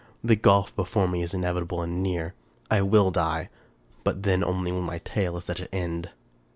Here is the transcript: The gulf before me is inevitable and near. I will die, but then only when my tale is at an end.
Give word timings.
The 0.23 0.35
gulf 0.35 0.75
before 0.75 1.07
me 1.07 1.21
is 1.21 1.35
inevitable 1.35 1.83
and 1.83 2.01
near. 2.01 2.33
I 2.71 2.81
will 2.81 3.11
die, 3.11 3.49
but 4.03 4.23
then 4.23 4.43
only 4.43 4.71
when 4.71 4.81
my 4.81 4.97
tale 4.97 5.37
is 5.37 5.47
at 5.47 5.59
an 5.59 5.67
end. 5.71 6.09